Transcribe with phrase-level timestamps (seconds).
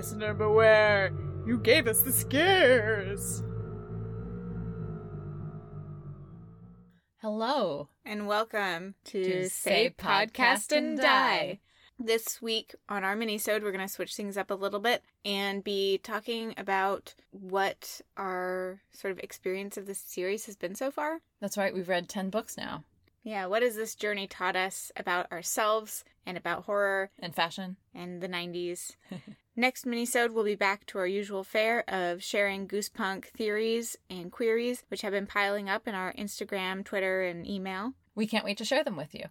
[0.00, 1.12] Listener beware!
[1.44, 3.42] You gave us the scares!
[7.18, 7.90] Hello.
[8.06, 11.02] and welcome to, To Say Say Podcast, Podcast and and Die.
[11.04, 11.58] Die.
[11.98, 15.62] This week on our minisode, we're going to switch things up a little bit and
[15.62, 21.20] be talking about what our sort of experience of this series has been so far.
[21.42, 22.84] That's right, we've read 10 books now.
[23.22, 27.76] Yeah, what has this journey taught us about ourselves and about horror And fashion.
[27.94, 28.92] and the 90s?
[29.60, 34.84] Next minisode, we'll be back to our usual fare of sharing Goosepunk theories and queries,
[34.88, 37.92] which have been piling up in our Instagram, Twitter, and email.
[38.14, 39.26] We can't wait to share them with you.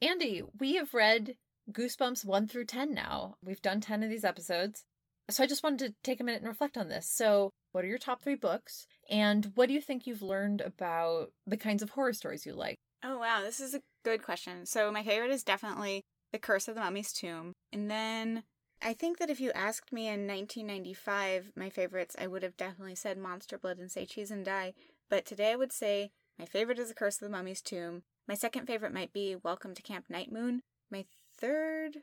[0.00, 1.36] Andy, we have read
[1.70, 3.34] Goosebumps 1 through 10 now.
[3.44, 4.86] We've done 10 of these episodes.
[5.28, 7.06] So I just wanted to take a minute and reflect on this.
[7.06, 8.86] So, what are your top three books?
[9.10, 12.76] And what do you think you've learned about the kinds of horror stories you like?
[13.04, 14.64] Oh wow, this is a good question.
[14.64, 16.00] So my favorite is definitely
[16.32, 17.52] The Curse of the Mummy's Tomb.
[17.74, 18.44] And then
[18.82, 22.94] I think that if you asked me in 1995 my favorites, I would have definitely
[22.94, 24.72] said Monster Blood and Say Cheese and Die.
[25.08, 28.02] But today I would say my favorite is The Curse of the Mummy's Tomb.
[28.26, 30.60] My second favorite might be Welcome to Camp Nightmare.
[30.90, 31.04] My
[31.36, 31.98] third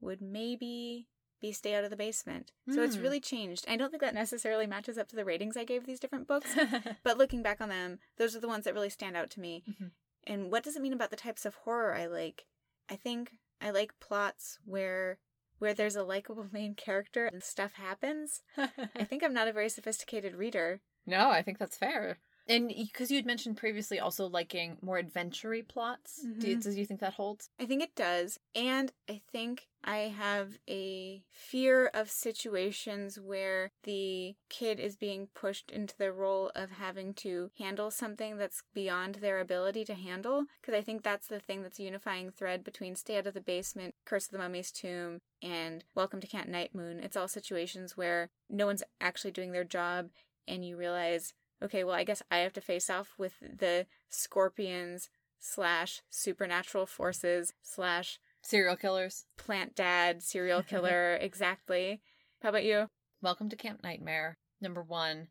[0.00, 1.08] would maybe
[1.40, 2.52] be Stay Out of the Basement.
[2.68, 3.02] So it's Hmm.
[3.02, 3.64] really changed.
[3.68, 6.54] I don't think that necessarily matches up to the ratings I gave these different books.
[7.04, 9.62] But looking back on them, those are the ones that really stand out to me.
[9.66, 9.92] Mhm.
[10.24, 12.44] And what does it mean about the types of horror I like?
[12.88, 15.18] I think I like plots where
[15.58, 18.42] where there's a likable main character and stuff happens.
[18.56, 20.80] I think I'm not a very sophisticated reader.
[21.06, 22.18] no, I think that's fair.
[22.48, 26.60] And because you had mentioned previously also liking more adventure plots, do you, mm-hmm.
[26.60, 27.50] does you think that holds?
[27.60, 28.38] I think it does.
[28.54, 35.70] And I think I have a fear of situations where the kid is being pushed
[35.70, 40.44] into the role of having to handle something that's beyond their ability to handle.
[40.60, 43.42] Because I think that's the thing that's a unifying thread between Stay Out of the
[43.42, 46.98] Basement, Curse of the Mummy's Tomb, and Welcome to Camp Nightmare.
[47.02, 50.08] It's all situations where no one's actually doing their job,
[50.46, 55.08] and you realize, okay, well, I guess I have to face off with the scorpions
[55.40, 59.24] slash supernatural forces slash Serial killers.
[59.36, 62.00] plant dad serial killer exactly
[62.42, 62.88] how about you
[63.20, 64.38] Welcome to Camp Nightmare.
[64.60, 65.26] Number one,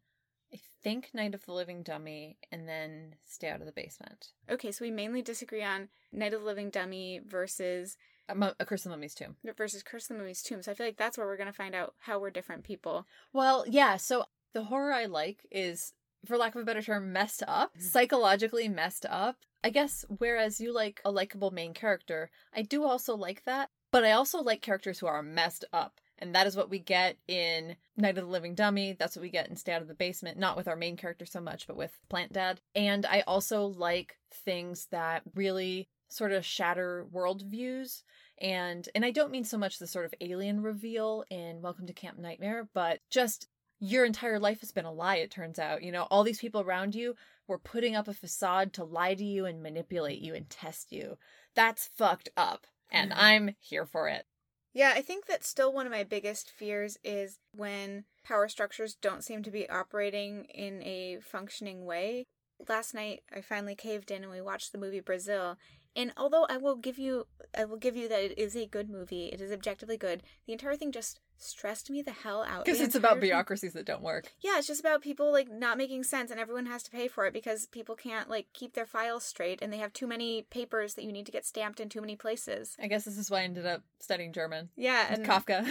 [0.54, 4.28] I think Night of the Living Dummy, and then Stay Out of the Basement.
[4.50, 7.96] okay so we mainly disagree on night of the living dummy versus
[8.30, 9.38] A, a Curse of the Mummy's Tomb.
[9.58, 11.54] versus curse of the mummy's tomb so i feel like that's where we're going to
[11.54, 15.94] find out how we're different people Well, yeah, so the horror I like is,
[16.26, 17.82] for lack of a better term, messed up, mm.
[17.82, 19.38] psychologically messed up.
[19.64, 24.06] I guess, whereas you like a likable main character, I do also like that, but
[24.06, 26.00] I also like characters who are messed up.
[26.20, 28.96] And that is what we get in Night of the Living Dummy.
[28.98, 30.38] That's what we get in Stay Out of the Basement.
[30.38, 32.60] Not with our main character so much, but with Plant Dad.
[32.76, 38.04] And I also like things that really sort of shatter worldviews.
[38.40, 41.94] And and I don't mean so much the sort of alien reveal in Welcome to
[41.94, 43.48] Camp Nightmare, but just
[43.80, 45.84] your entire life has been a lie, it turns out.
[45.84, 47.16] You know, all these people around you
[47.48, 51.18] were putting up a facade to lie to you and manipulate you and test you.
[51.56, 52.68] That's fucked up.
[52.92, 54.26] And I'm here for it.
[54.74, 59.24] yeah i think that still one of my biggest fears is when power structures don't
[59.24, 62.26] seem to be operating in a functioning way
[62.68, 65.58] last night I finally caved in and we watched the movie Brazil.
[65.96, 67.26] And although I will give you
[67.58, 70.54] I will give you that it is a good movie, it is objectively good, the
[70.54, 72.66] entire thing just stressed me the hell out.
[72.66, 74.32] Because it's about bureaucracies that don't work.
[74.42, 77.26] Yeah, it's just about people like not making sense and everyone has to pay for
[77.26, 80.94] it because people can't like keep their files straight and they have too many papers
[80.96, 82.76] that you need to get stamped in too many places.
[82.82, 84.70] I guess this is why I ended up studying German.
[84.76, 85.66] Yeah, and Kafka.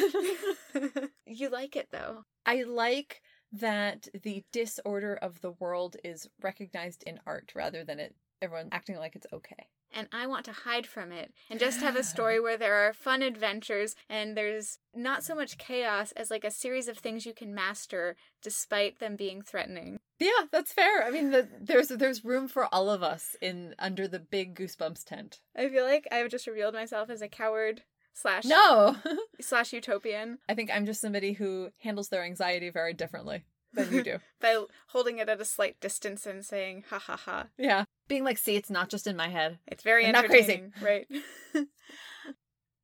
[1.27, 2.25] you like it though.
[2.45, 3.23] I like
[3.53, 8.97] that the disorder of the world is recognized in art rather than it everyone acting
[8.97, 9.69] like it's okay.
[9.97, 12.93] And I want to hide from it and just have a story where there are
[12.93, 17.33] fun adventures and there's not so much chaos as like a series of things you
[17.33, 19.99] can master despite them being threatening.
[20.19, 21.03] Yeah, that's fair.
[21.03, 25.05] I mean, the, there's there's room for all of us in under the big Goosebumps
[25.05, 25.41] tent.
[25.57, 27.83] I feel like I've just revealed myself as a coward
[28.15, 28.97] slash No,
[29.41, 33.45] slash utopian I think I'm just somebody who handles their anxiety very differently
[33.77, 34.19] than you do.
[34.41, 37.47] by holding it at a slight distance and saying ha ha ha.
[37.57, 39.59] yeah, being like, see, it's not just in my head.
[39.67, 40.65] It's very I'm not crazy.
[40.83, 41.07] right?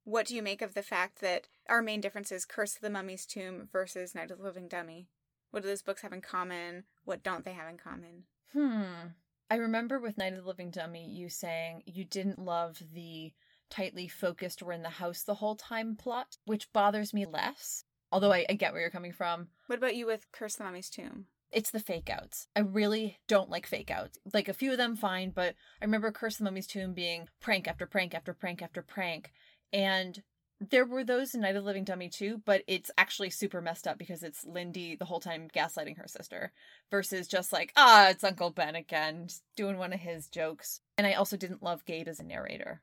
[0.04, 2.90] what do you make of the fact that our main difference is Curse of the
[2.90, 5.08] Mummy's Tomb versus Night of the Living Dummy?
[5.50, 6.84] What do those books have in common?
[7.04, 8.24] What don't they have in common?
[8.52, 9.08] Hmm.
[9.50, 13.32] I remember with Night of the Living Dummy, you saying you didn't love the
[13.68, 17.84] tightly focused we're in the house the whole time plot, which bothers me less.
[18.12, 19.48] Although I, I get where you're coming from.
[19.66, 21.26] What about you with Curse the Mummy's Tomb?
[21.50, 22.46] It's the fake outs.
[22.54, 24.18] I really don't like fake outs.
[24.32, 27.66] Like a few of them fine, but I remember Curse the Mummy's Tomb being prank
[27.66, 29.32] after prank after prank after prank.
[29.72, 30.22] And
[30.70, 33.88] There were those in Night of the Living Dummy too, but it's actually super messed
[33.88, 36.52] up because it's Lindy the whole time gaslighting her sister
[36.90, 39.26] versus just like, ah, it's Uncle Ben again,
[39.56, 40.80] doing one of his jokes.
[40.96, 42.80] And I also didn't love Gabe as a narrator.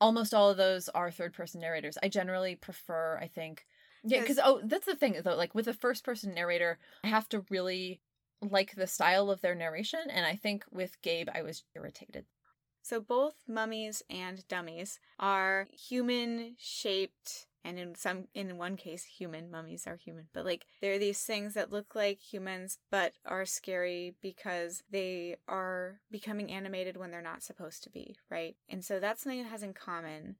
[0.00, 1.98] Almost all of those are third person narrators.
[2.02, 3.66] I generally prefer, I think,
[4.04, 5.36] yeah, because oh, that's the thing though.
[5.36, 8.00] Like with a first person narrator, I have to really
[8.40, 12.24] like the style of their narration, and I think with Gabe, I was irritated.
[12.82, 19.50] So both mummies and dummies are human shaped and in some in one case human
[19.50, 24.14] mummies are human but like they're these things that look like humans but are scary
[24.22, 29.22] because they are becoming animated when they're not supposed to be right and so that's
[29.22, 30.36] something it has in common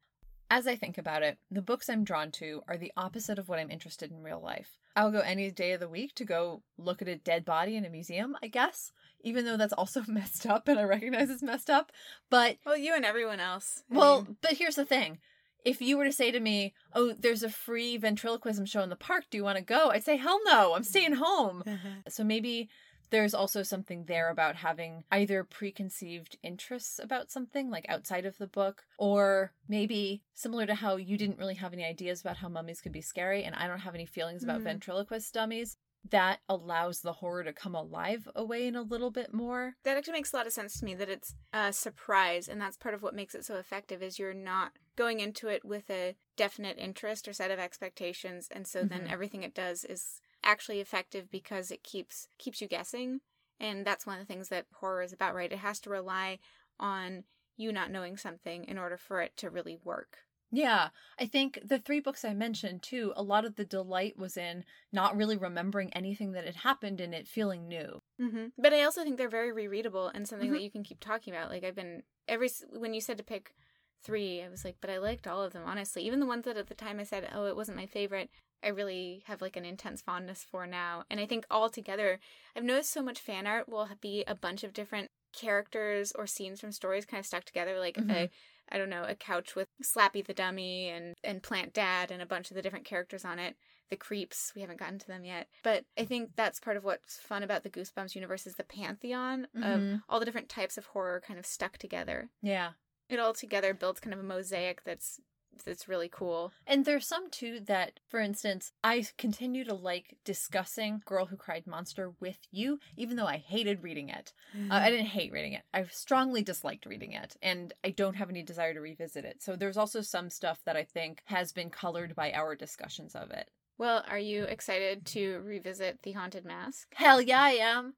[0.50, 3.58] as I think about it, the books I'm drawn to are the opposite of what
[3.58, 4.78] I'm interested in real life.
[4.96, 7.84] I'll go any day of the week to go look at a dead body in
[7.84, 11.70] a museum, I guess, even though that's also messed up and I recognize it's messed
[11.70, 11.92] up.
[12.30, 13.82] But well, you and everyone else.
[13.90, 14.36] I well, mean...
[14.40, 15.18] but here's the thing.
[15.64, 18.96] If you were to say to me, "Oh, there's a free ventriloquism show in the
[18.96, 19.24] park.
[19.30, 20.72] Do you want to go?" I'd say, "Hell no.
[20.74, 21.62] I'm staying home."
[22.08, 22.70] so maybe
[23.10, 28.46] there's also something there about having either preconceived interests about something, like outside of the
[28.46, 32.80] book, or maybe similar to how you didn't really have any ideas about how mummies
[32.80, 34.64] could be scary, and I don't have any feelings about mm.
[34.64, 35.76] ventriloquist dummies.
[36.10, 39.74] That allows the horror to come alive away in a little bit more.
[39.84, 42.76] That actually makes a lot of sense to me that it's a surprise, and that's
[42.76, 46.16] part of what makes it so effective is you're not going into it with a
[46.36, 48.88] definite interest or set of expectations, and so mm-hmm.
[48.88, 53.20] then everything it does is actually effective because it keeps keeps you guessing
[53.60, 56.38] and that's one of the things that horror is about right it has to rely
[56.78, 57.24] on
[57.56, 60.18] you not knowing something in order for it to really work
[60.50, 60.88] yeah,
[61.20, 64.64] I think the three books I mentioned too, a lot of the delight was in
[64.92, 68.00] not really remembering anything that had happened and it feeling new.
[68.20, 68.46] Mm-hmm.
[68.56, 70.54] But I also think they're very rereadable and something mm-hmm.
[70.54, 71.50] that you can keep talking about.
[71.50, 73.54] Like I've been every when you said to pick
[74.02, 76.02] three, I was like, but I liked all of them honestly.
[76.06, 78.30] Even the ones that at the time I said, oh, it wasn't my favorite.
[78.62, 81.04] I really have like an intense fondness for now.
[81.10, 82.18] And I think all together,
[82.56, 86.60] I've noticed so much fan art will be a bunch of different characters or scenes
[86.60, 87.78] from stories kind of stuck together.
[87.78, 88.10] Like mm-hmm.
[88.10, 88.30] a,
[88.70, 92.26] I don't know, a couch with Slappy the dummy and and Plant Dad and a
[92.26, 93.56] bunch of the different characters on it.
[93.90, 95.48] The creeps, we haven't gotten to them yet.
[95.62, 99.46] But I think that's part of what's fun about the Goosebumps universe is the pantheon
[99.56, 99.62] mm-hmm.
[99.62, 102.28] of all the different types of horror kind of stuck together.
[102.42, 102.72] Yeah.
[103.08, 105.20] It all together builds kind of a mosaic that's
[105.66, 106.52] it's really cool.
[106.66, 111.66] And there's some too that, for instance, I continue to like discussing Girl Who Cried
[111.66, 114.32] Monster with you, even though I hated reading it.
[114.56, 114.70] Mm-hmm.
[114.70, 115.62] Uh, I didn't hate reading it.
[115.72, 119.42] I strongly disliked reading it, and I don't have any desire to revisit it.
[119.42, 123.30] So there's also some stuff that I think has been colored by our discussions of
[123.30, 123.50] it.
[123.78, 126.88] Well, are you excited to revisit The Haunted Mask?
[126.94, 127.94] Hell yeah, I am.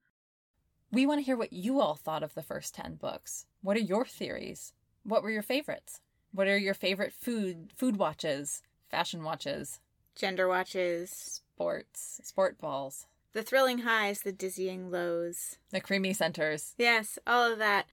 [0.93, 3.47] We want to hear what you all thought of the first 10 books.
[3.63, 4.75] What are your theories?
[5.05, 6.01] What were your favorites?
[6.33, 9.81] What are your favorite food food watches, fashion watches,
[10.15, 16.75] gender watches, sports, sport balls, the thrilling highs, the dizzying lows, the creamy centers?
[16.79, 17.87] Yes, all of that.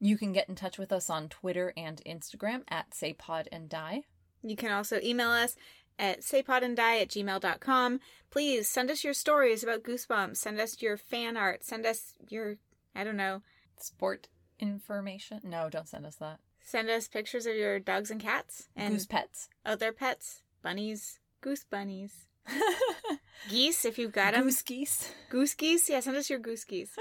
[0.00, 4.02] You can get in touch with us on Twitter and Instagram at saypod and die.
[4.42, 5.54] You can also email us
[5.98, 8.00] at saypodanddie at gmail.com.
[8.30, 10.36] Please send us your stories about Goosebumps.
[10.36, 11.64] Send us your fan art.
[11.64, 12.56] Send us your,
[12.94, 13.42] I don't know,
[13.78, 14.28] sport
[14.58, 15.40] information.
[15.44, 16.40] No, don't send us that.
[16.64, 19.48] Send us pictures of your dogs and cats and goose pets.
[19.64, 22.28] Other pets, bunnies, goose bunnies,
[23.50, 24.44] geese if you've got them.
[24.44, 25.12] Goose geese.
[25.28, 25.88] Goose geese.
[25.88, 26.96] Yeah, send us your goose geese.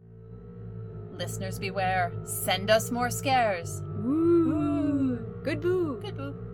[1.12, 2.12] Listeners beware.
[2.24, 3.80] Send us more scares.
[4.04, 5.18] Ooh.
[5.44, 6.00] Good boo.
[6.00, 6.51] Good boo.